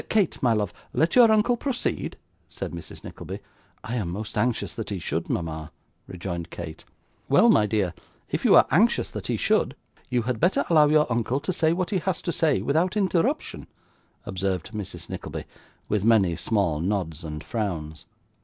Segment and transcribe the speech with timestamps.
[0.09, 2.17] 'Kate, my love, let your uncle proceed,'
[2.47, 3.03] said Mrs.
[3.03, 3.37] Nickleby.
[3.83, 5.71] 'I am most anxious that he should, mama,'
[6.07, 6.85] rejoined Kate.
[7.29, 7.93] 'Well, my dear,
[8.27, 9.75] if you are anxious that he should,
[10.09, 13.67] you had better allow your uncle to say what he has to say, without interruption,'
[14.25, 15.07] observed Mrs.
[15.07, 15.43] Nickleby,
[15.87, 18.07] with many small nods and frowns.